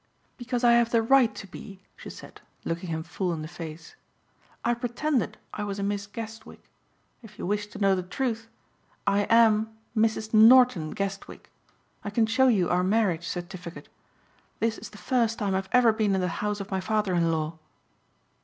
"Because 0.35 0.63
I 0.63 0.71
have 0.71 0.89
the 0.89 1.03
right 1.03 1.35
to 1.35 1.45
be," 1.45 1.79
she 1.95 2.09
said, 2.09 2.41
looking 2.65 2.89
him 2.89 3.03
full 3.03 3.31
in 3.33 3.43
the 3.43 3.47
face. 3.47 3.95
"I 4.65 4.73
pretended 4.73 5.37
I 5.53 5.63
was 5.63 5.77
a 5.77 5.83
Miss 5.83 6.07
Guestwick. 6.07 6.67
If 7.21 7.37
you 7.37 7.45
wish 7.45 7.67
to 7.67 7.77
know 7.77 7.95
the 7.95 8.01
truth, 8.01 8.47
I 9.05 9.27
am 9.29 9.77
Mrs. 9.95 10.33
Norton 10.33 10.95
Guestwick. 10.95 11.51
I 12.03 12.09
can 12.09 12.25
show 12.25 12.47
you 12.47 12.67
our 12.67 12.83
marriage 12.83 13.27
certificate. 13.27 13.89
This 14.59 14.79
is 14.79 14.89
the 14.89 14.97
first 14.97 15.37
time 15.37 15.53
I 15.53 15.59
have 15.59 15.69
ever 15.71 15.93
been 15.93 16.15
in 16.15 16.21
the 16.21 16.29
house 16.41 16.59
of 16.59 16.71
my 16.71 16.81
father 16.81 17.13
in 17.13 17.31
law." 17.31 17.59